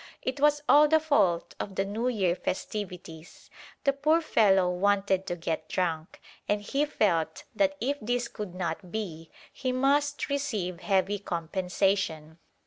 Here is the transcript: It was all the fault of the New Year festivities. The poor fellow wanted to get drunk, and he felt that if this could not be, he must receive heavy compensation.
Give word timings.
It 0.23 0.39
was 0.39 0.63
all 0.67 0.87
the 0.87 0.99
fault 0.99 1.53
of 1.59 1.75
the 1.75 1.85
New 1.85 2.07
Year 2.07 2.35
festivities. 2.35 3.51
The 3.83 3.93
poor 3.93 4.19
fellow 4.19 4.67
wanted 4.71 5.27
to 5.27 5.35
get 5.35 5.69
drunk, 5.69 6.19
and 6.49 6.59
he 6.63 6.85
felt 6.85 7.43
that 7.55 7.77
if 7.79 7.99
this 8.01 8.27
could 8.27 8.55
not 8.55 8.91
be, 8.91 9.29
he 9.53 9.71
must 9.71 10.27
receive 10.27 10.79
heavy 10.79 11.19
compensation. 11.19 12.39